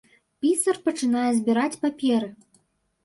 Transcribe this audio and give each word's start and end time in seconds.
Пісар 0.45 0.79
пачынае 0.87 1.27
збіраць 1.41 1.79
паперы. 1.85 2.33